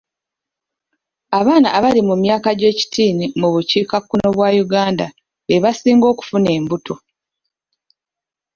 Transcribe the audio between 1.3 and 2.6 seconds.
Abaana abali mu myaka